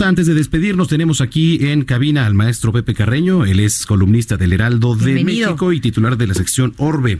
[0.00, 3.44] Antes de despedirnos, tenemos aquí en cabina al maestro Pepe Carreño.
[3.44, 5.48] Él es columnista del Heraldo de Bienvenido.
[5.48, 7.18] México y titular de la sección Orbe.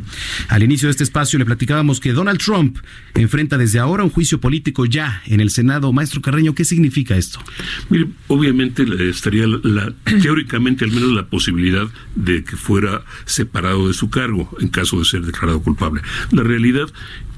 [0.49, 2.79] Al inicio de este espacio le platicábamos que Donald Trump
[3.15, 5.93] enfrenta desde ahora un juicio político ya en el Senado.
[5.93, 7.41] Maestro Carreño, ¿qué significa esto?
[7.91, 13.95] Mire, obviamente estaría la, la- teóricamente al menos la posibilidad de que fuera separado de
[13.95, 16.01] su cargo en caso de ser declarado culpable.
[16.31, 16.89] La realidad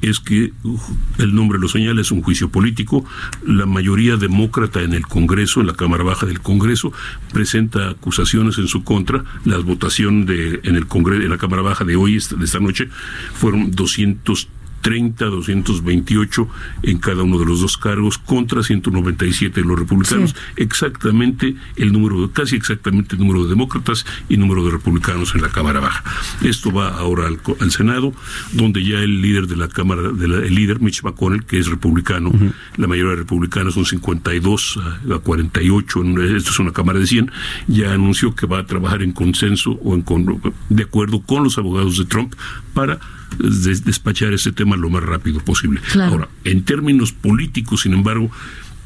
[0.02, 0.82] es que uf,
[1.18, 3.04] el nombre lo señala, es un juicio político.
[3.46, 6.92] La mayoría demócrata en el Congreso, en la Cámara Baja del Congreso,
[7.32, 9.24] presenta acusaciones en su contra.
[9.44, 12.88] La votación de, en el Congreso, en la Cámara Baja de hoy, de esta noche,
[13.34, 16.48] fueron 230, 228
[16.82, 20.30] en cada uno de los dos cargos contra 197 de los republicanos.
[20.30, 20.36] Sí.
[20.56, 25.48] Exactamente el número, casi exactamente el número de demócratas y número de republicanos en la
[25.50, 26.02] Cámara Baja.
[26.42, 28.12] Esto va ahora al, al Senado,
[28.52, 31.66] donde ya el líder de la Cámara, de la- el líder Mitch McConnell, que es
[31.68, 32.32] republicano,
[32.76, 34.78] la mayoría de republicanos son 52
[35.10, 37.30] a, a 48, en- esto es una Cámara de 100,
[37.68, 41.58] ya anunció que va a trabajar en consenso o en con- de acuerdo con los
[41.58, 42.34] abogados de Trump
[42.74, 42.98] para
[43.38, 45.80] des- despachar ese tema lo más rápido posible.
[45.92, 46.12] Claro.
[46.12, 48.30] Ahora, en términos políticos, sin embargo,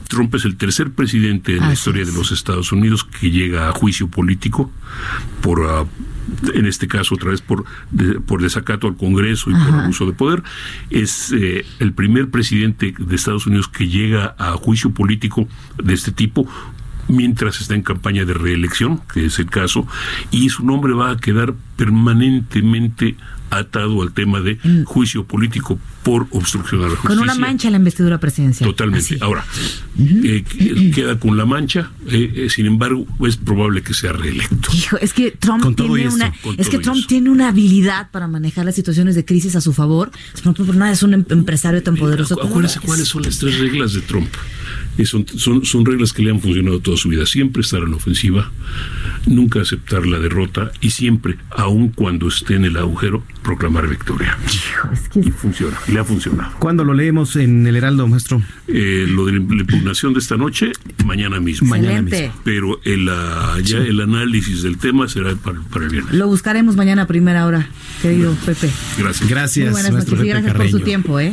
[0.08, 2.08] Trump es el tercer presidente en la Así historia es.
[2.12, 4.70] de los Estados Unidos que llega a juicio político
[5.40, 5.86] por, ah,
[6.54, 10.12] en este caso, otra vez por, de- por desacato al Congreso y por abuso de
[10.12, 10.42] poder.
[10.90, 15.48] Es eh, el primer presidente de Estados Unidos que llega a juicio político
[15.82, 16.46] de este tipo
[17.08, 19.86] mientras está en campaña de reelección, que es el caso,
[20.30, 23.16] y su nombre va a quedar permanentemente
[23.58, 27.08] atado al tema de juicio político por obstrucción a la justicia.
[27.08, 28.68] Con una mancha en la investidura presidencial.
[28.68, 29.14] Totalmente.
[29.14, 29.18] Así.
[29.22, 29.44] Ahora,
[29.98, 34.68] eh, que- queda con la mancha, eh, eh, sin embargo, es probable que sea reelecto.
[34.74, 37.06] Hijo, es que Trump tiene una, es que Trump eso.
[37.08, 40.10] tiene una habilidad para manejar las situaciones de crisis a su favor.
[40.42, 43.58] Por ejemplo, nada es un em- empresario tan poderoso como Acuérdense cuáles son las tres
[43.58, 44.28] reglas de Trump.
[44.96, 47.26] Y son, son, son reglas que le han funcionado toda su vida.
[47.26, 48.50] Siempre estar la ofensiva,
[49.26, 54.36] nunca aceptar la derrota y siempre, aun cuando esté en el agujero, proclamar victoria.
[54.92, 56.52] Es que Y funciona, le ha funcionado.
[56.58, 58.42] ¿Cuándo lo leemos en el Heraldo, maestro?
[58.68, 60.72] Eh, lo de la impugnación de esta noche,
[61.04, 61.68] mañana mismo.
[61.68, 62.34] Mañana mismo.
[62.44, 66.14] Pero el, ah, ya el análisis del tema será para, para el viernes.
[66.14, 67.68] Lo buscaremos mañana a primera hora,
[68.02, 68.70] querido Pepe.
[68.98, 69.22] Gracias.
[69.22, 71.32] Muy Gracias, buenas maestro noches y Pepe gracias por su tiempo, ¿eh?